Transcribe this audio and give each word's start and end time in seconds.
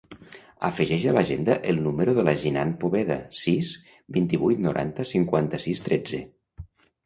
Afegeix 0.69 1.03
a 1.11 1.11
l'agenda 1.17 1.57
el 1.73 1.81
número 1.89 2.15
de 2.21 2.25
la 2.29 2.33
Jinan 2.45 2.73
Poveda: 2.85 3.19
sis, 3.43 3.71
vint-i-vuit, 4.19 4.67
noranta, 4.67 5.09
cinquanta-sis, 5.15 5.89
tretze. 5.93 6.27